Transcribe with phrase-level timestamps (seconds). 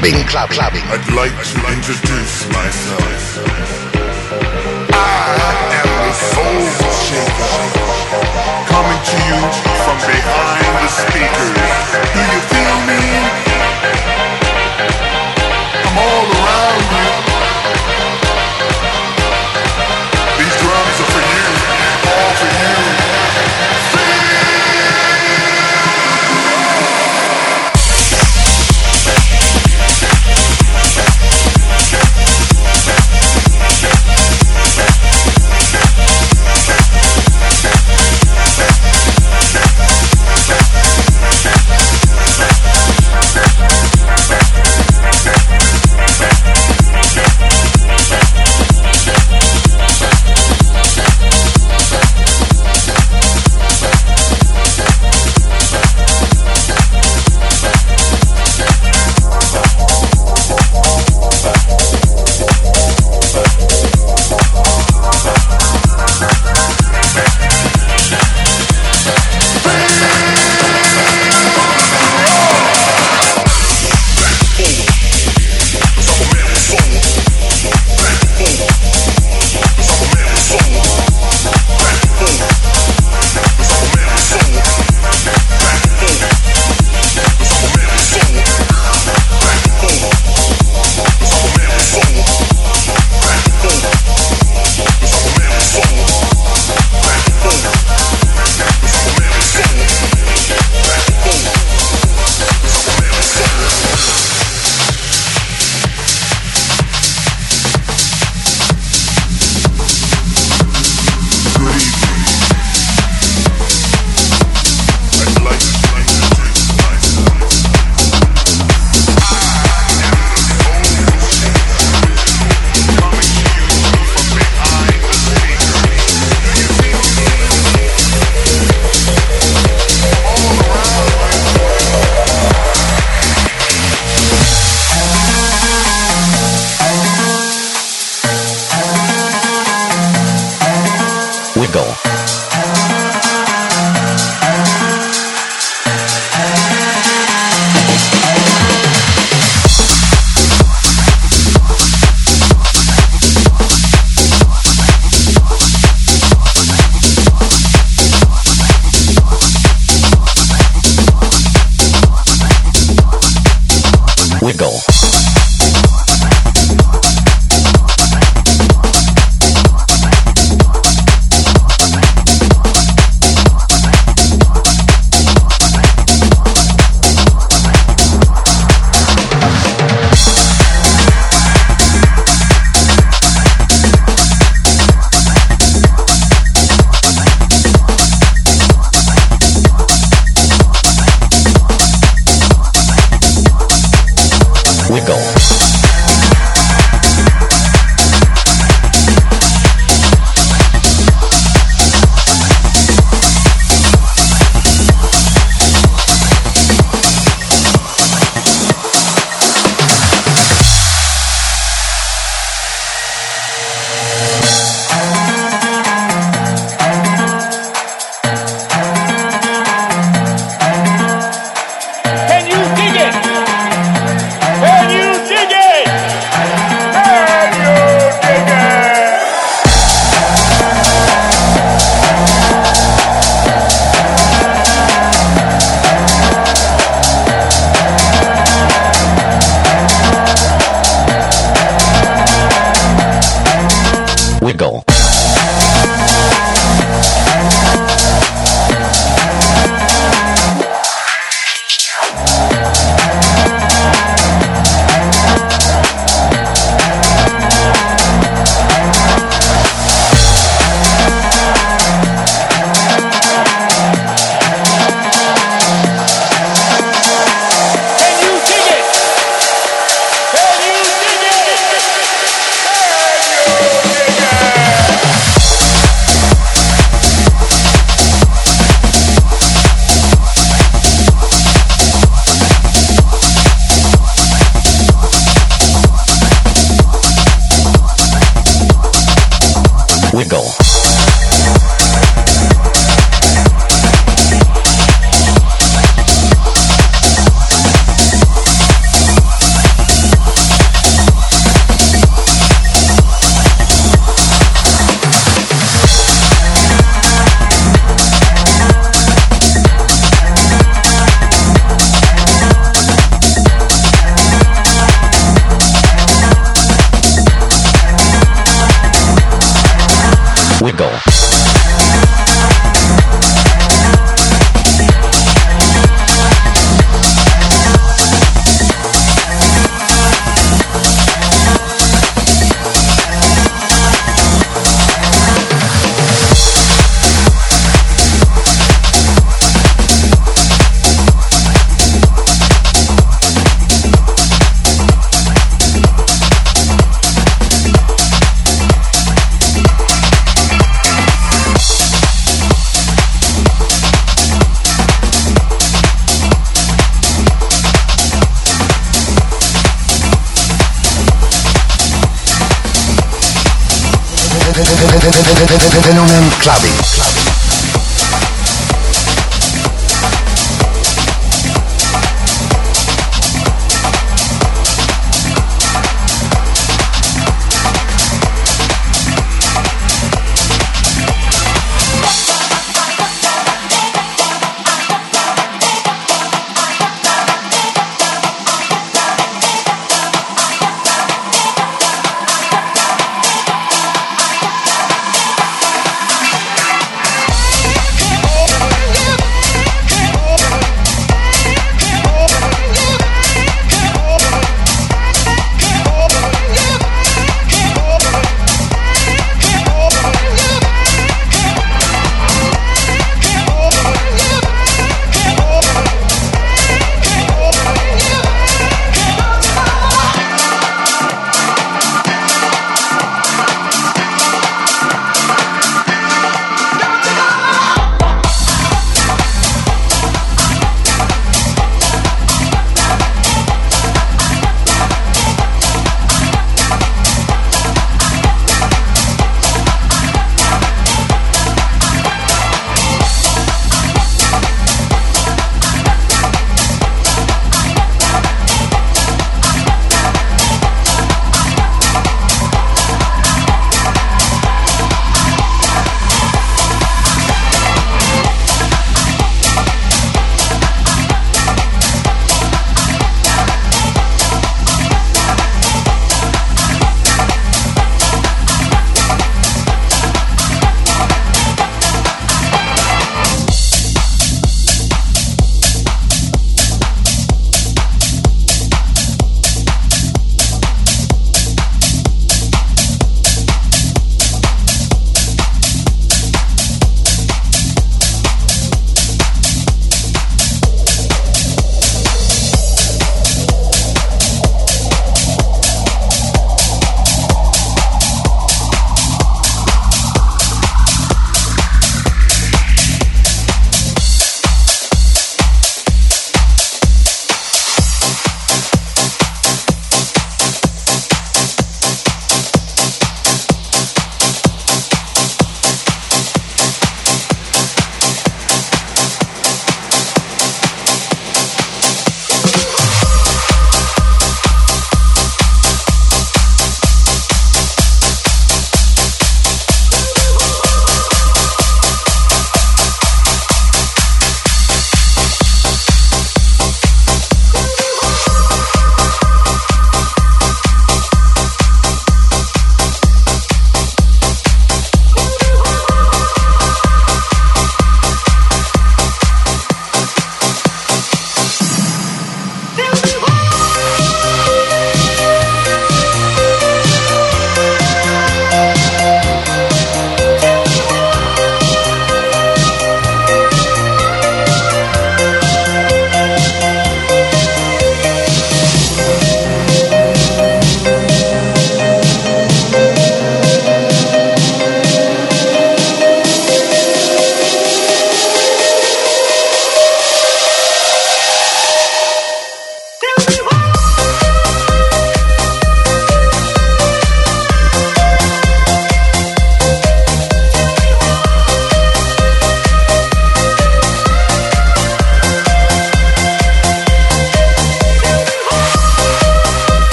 [0.00, 0.24] clubbing.
[0.54, 0.82] Clubbing.
[0.86, 1.59] I'd like to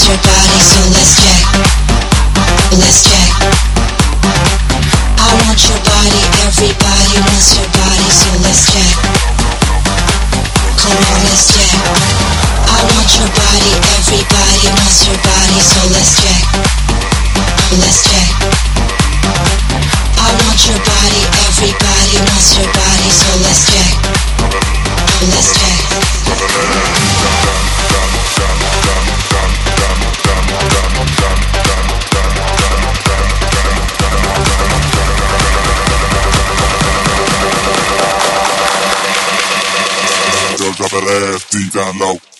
[0.00, 1.21] your body, so let's
[41.54, 42.31] Yeah,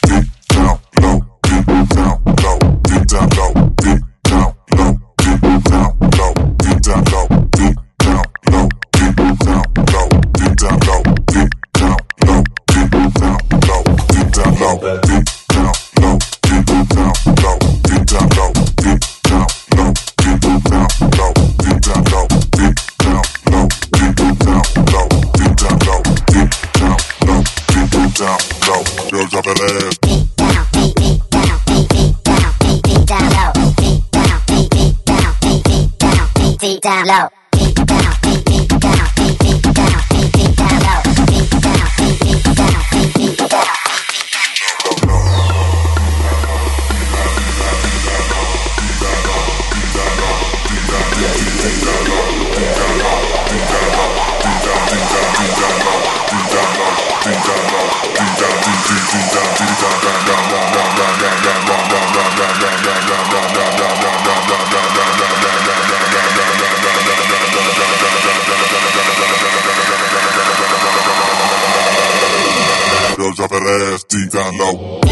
[73.80, 75.11] ass deep down low.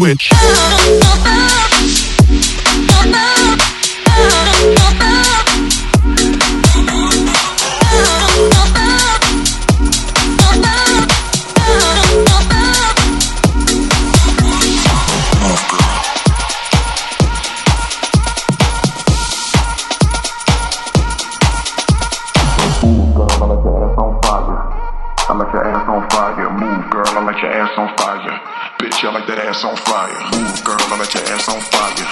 [0.00, 0.69] switch.
[29.50, 30.22] ass on fire.
[30.30, 32.06] Move, girl, I let your ass on fire.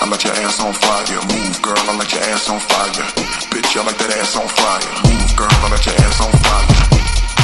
[0.00, 1.20] I let your ass on fire.
[1.28, 3.04] Move, girl, I let your ass on fire.
[3.52, 4.92] Bitch, I like that ass on fire.
[5.04, 6.68] Move, girl, I let your ass on fire.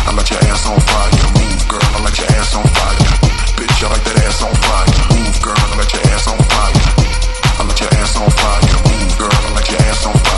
[0.08, 1.28] I let your ass on fire.
[1.36, 3.04] Move, girl, I let your ass on fire.
[3.60, 4.96] Bitch, I like that ass on fire.
[5.12, 6.80] Move, girl, I let your ass on fire.
[7.52, 8.78] I let your ass on fire.
[8.88, 10.37] Move, girl, I let your ass on fire.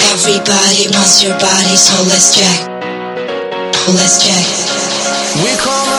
[0.00, 2.68] Everybody wants your body, so let's check.
[3.88, 4.44] Let's check.
[5.42, 5.97] We call.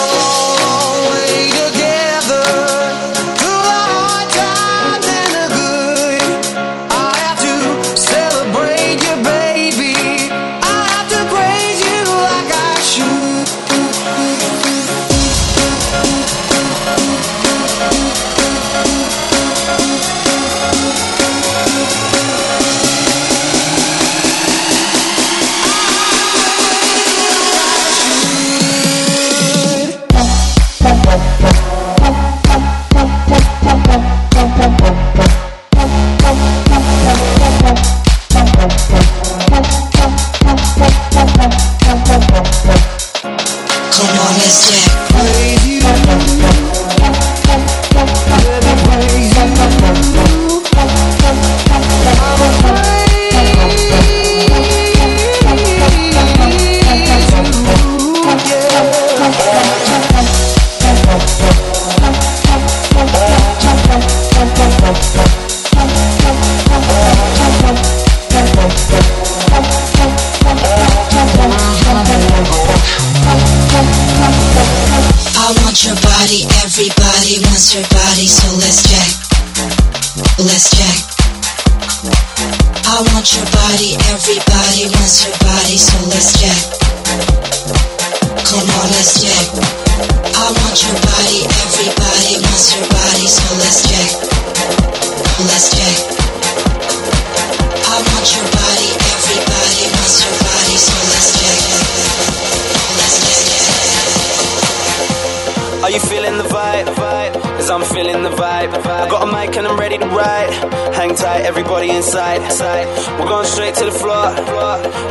[112.59, 114.35] We're going straight to the floor.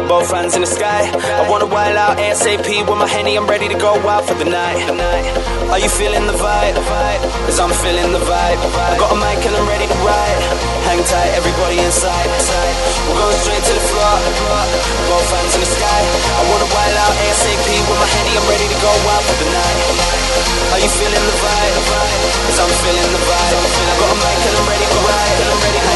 [0.05, 1.09] Both hands in the sky.
[1.09, 3.41] I wanna wild out ASAP with my henny.
[3.41, 4.77] I'm ready to go out for the night.
[5.73, 6.77] Are you feeling the vibe?
[7.49, 8.61] Cause I'm feeling the vibe.
[8.61, 10.41] I got a mic and I'm ready to ride.
[10.93, 12.29] Hang tight, everybody inside.
[13.09, 14.15] We're going straight to the floor.
[15.09, 16.01] Both hands in the sky.
[16.05, 18.37] I wanna wild out ASAP with my henny.
[18.37, 19.81] I'm ready to go out for the night.
[20.77, 21.81] Are you feeling the vibe?
[22.45, 23.57] Cause I'm feeling the vibe.
[23.57, 25.41] I got a mic and I'm ready to ride.
[25.49, 25.88] I'm ready to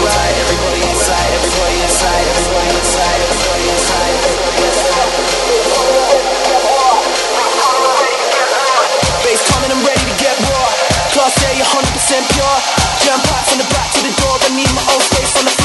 [11.72, 12.56] 100% pure.
[13.00, 14.36] Jump packed from the back to the door.
[14.42, 15.61] I need my own space on the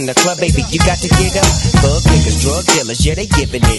[0.00, 1.52] in the club, baby, you got to get up.
[1.84, 3.59] Thug niggas, drug dealers, yeah, they giving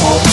[0.00, 0.27] Oh,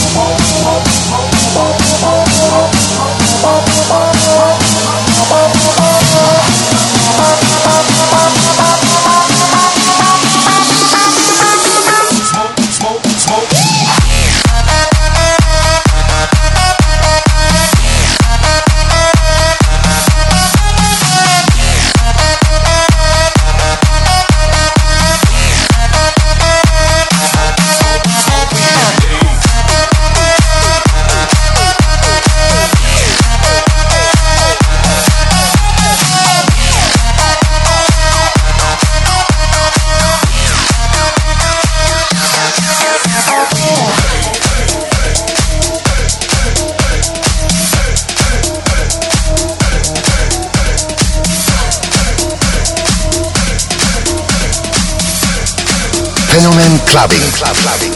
[56.36, 57.32] Fenomen Clubbing.
[57.32, 57.95] Club Clubbing.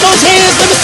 [0.00, 0.83] Grace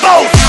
[0.00, 0.41] knee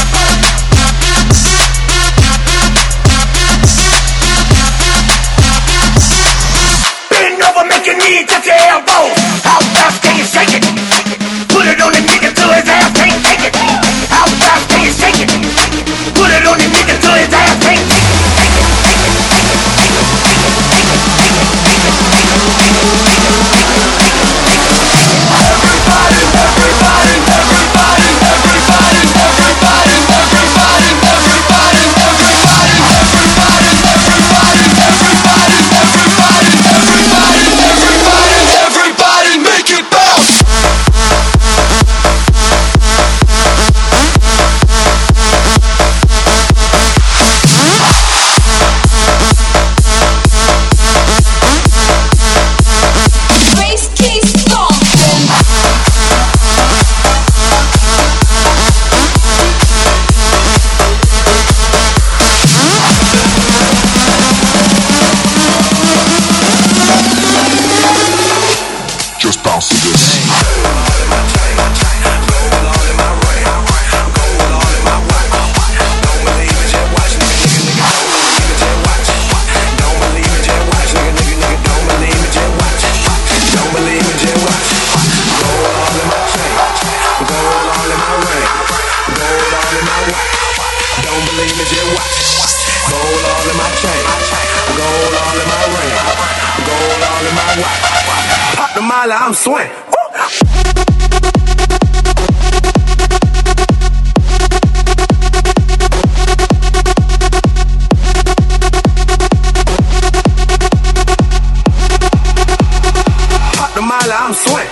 [113.73, 114.67] Pop the I'm swing.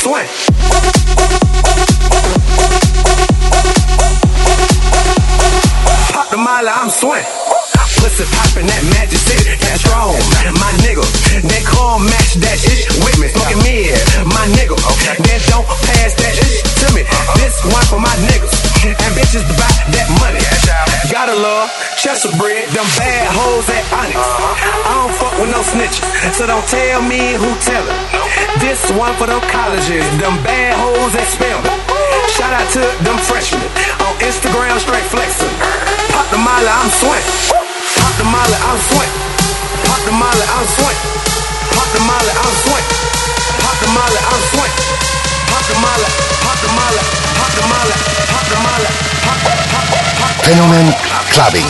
[0.00, 0.26] Swing.
[6.10, 7.22] Pop the molly, I'm swing.
[8.00, 10.10] Pussy poppin' that magic shit, that strong.
[10.58, 11.06] My nigga,
[11.46, 13.28] that car match that shit with me.
[13.28, 14.74] Smoking mid, my nigga.
[15.22, 17.04] Then don't pass that shit to me.
[17.36, 18.54] This one for my niggas.
[18.80, 20.40] And bitches buy that money.
[21.12, 21.68] Gotta love
[22.00, 24.16] Chester bread, them bad hoes at Onyx.
[24.16, 26.00] I don't fuck with no snitches,
[26.32, 27.98] so don't tell me who tell it.
[28.62, 31.76] This one for them colleges, them bad hoes that spell it.
[32.32, 33.60] Shout out to them freshmen
[34.00, 35.52] on Instagram, straight flexing.
[36.16, 37.24] Pop the molly, I'm swing.
[38.00, 39.12] Pop the molly, I'm swing.
[39.84, 40.98] Pop the molly, I'm swing.
[41.76, 42.86] Pop the molly, I'm swing.
[43.60, 45.19] Pop the molly, I'm swing.
[50.42, 50.94] Fenomen
[51.30, 51.66] Clubbing.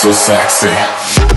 [0.00, 1.27] So sexy.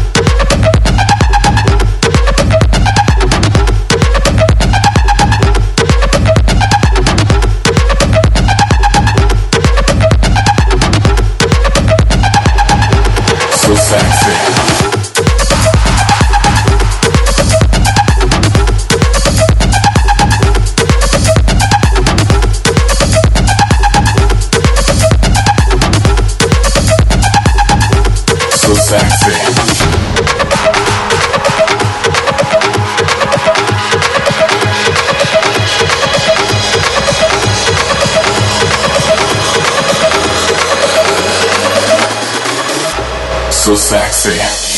[43.72, 44.71] So sexy.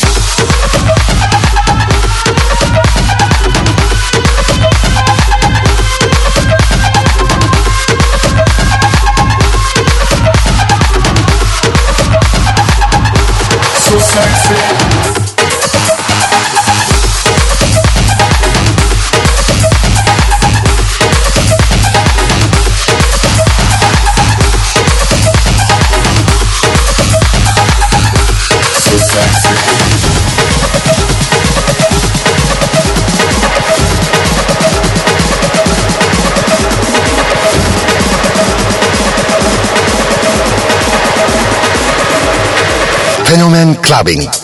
[43.86, 44.43] Clubbing.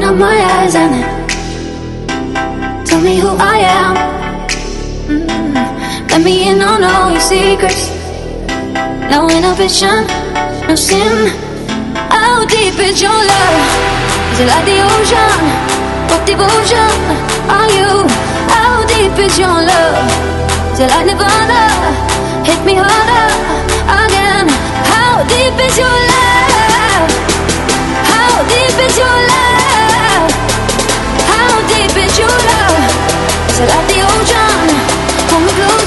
[0.00, 1.04] Open up my eyes and
[2.86, 3.94] tell me who I am.
[5.12, 6.08] Mm.
[6.08, 7.90] Let me in on all your secrets.
[9.12, 10.06] No inhibition,
[10.66, 11.28] no sin.
[12.08, 13.60] How deep is your love?
[14.32, 15.36] Is it like the ocean?
[16.08, 16.92] What devotion
[17.52, 18.08] are you?
[18.48, 20.00] How deep is your love?
[20.72, 21.60] Is it like Nirvana?
[22.48, 23.28] Hit me harder
[24.00, 24.48] again.
[24.88, 27.04] How deep is your love?
[28.08, 29.49] How deep is your love?
[33.60, 34.68] It like the ocean?
[35.28, 35.79] Pull me closer